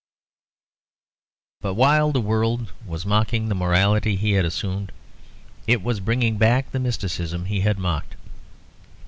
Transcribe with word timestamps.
But 1.61 1.75
while 1.75 2.11
the 2.11 2.19
world 2.19 2.71
was 2.87 3.05
mocking 3.05 3.49
the 3.49 3.53
morality 3.53 4.15
he 4.15 4.31
had 4.31 4.45
assumed, 4.45 4.91
it 5.67 5.83
was 5.83 5.99
bringing 5.99 6.39
back 6.39 6.71
the 6.71 6.79
mysticism 6.79 7.45
he 7.45 7.59
had 7.61 7.77
mocked. 7.77 8.15